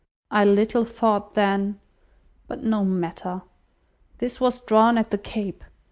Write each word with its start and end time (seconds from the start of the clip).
I 0.31 0.45
little 0.45 0.83
thought 0.83 1.35
then—but 1.35 2.63
no 2.63 2.83
matter. 2.83 3.43
This 4.17 4.39
was 4.41 4.59
drawn 4.61 4.97
at 4.97 5.11
the 5.11 5.19
Cape. 5.19 5.63